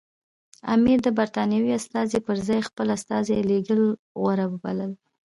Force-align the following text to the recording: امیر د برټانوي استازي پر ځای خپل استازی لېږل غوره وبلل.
امیر 0.75 0.97
د 1.03 1.07
برټانوي 1.19 1.71
استازي 1.79 2.19
پر 2.27 2.35
ځای 2.47 2.61
خپل 2.69 2.87
استازی 2.97 3.39
لېږل 3.49 3.81
غوره 4.19 4.45
وبلل. 4.49 4.91